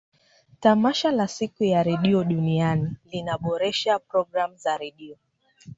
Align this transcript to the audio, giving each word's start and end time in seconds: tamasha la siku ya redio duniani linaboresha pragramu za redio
tamasha 0.59 1.11
la 1.11 1.27
siku 1.27 1.63
ya 1.63 1.83
redio 1.83 2.23
duniani 2.23 2.95
linaboresha 3.11 3.99
pragramu 3.99 4.57
za 4.57 4.77
redio 4.77 5.17